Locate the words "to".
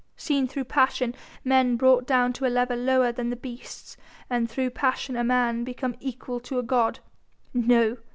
2.33-2.43, 6.39-6.57